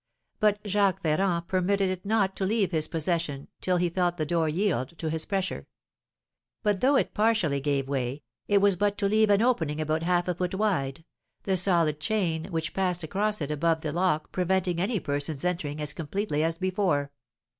[0.39, 4.49] But Jacques Ferrand permitted it not to leave his possession till he felt the door
[4.49, 5.67] yield to his pressure.
[6.63, 10.27] But though it partially gave way, it was but to leave an opening about half
[10.27, 11.05] a foot wide,
[11.43, 15.93] the solid chain which passed across it above the lock preventing any person's entering as
[15.93, 17.11] completely as before.